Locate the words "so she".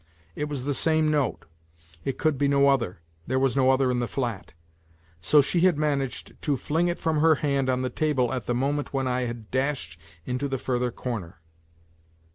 5.21-5.59